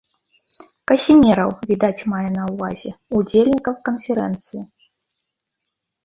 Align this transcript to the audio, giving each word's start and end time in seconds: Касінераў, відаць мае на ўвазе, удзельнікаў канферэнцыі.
Касінераў, 0.91 1.49
відаць 1.71 2.07
мае 2.13 2.29
на 2.37 2.43
ўвазе, 2.53 2.93
удзельнікаў 3.19 3.73
канферэнцыі. 3.89 4.61